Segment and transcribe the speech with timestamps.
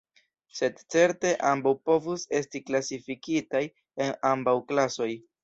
[0.59, 3.63] Sed certe ambaŭ povus esti klasifikitaj
[4.09, 5.13] en ambaŭ klasoj.